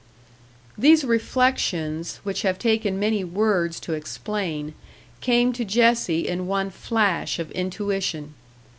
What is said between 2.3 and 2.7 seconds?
have